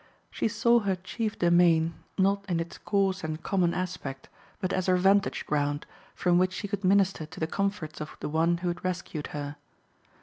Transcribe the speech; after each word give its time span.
She 0.31 0.47
saw 0.47 0.79
her 0.79 0.95
chief 0.95 1.37
domain, 1.37 1.93
not 2.17 2.43
in 2.49 2.59
its 2.59 2.79
coarse 2.79 3.23
and 3.23 3.43
common 3.43 3.75
aspect, 3.75 4.29
but 4.59 4.73
as 4.73 4.87
her 4.87 4.97
vantage 4.97 5.45
ground, 5.45 5.85
from 6.15 6.39
which 6.39 6.53
she 6.53 6.67
could 6.67 6.83
minister 6.83 7.27
to 7.27 7.39
the 7.39 7.45
comforts 7.45 8.01
of 8.01 8.17
the 8.19 8.27
one 8.27 8.57
who 8.65 8.69
had 8.69 8.83
rescued 8.83 9.27
her. 9.27 9.57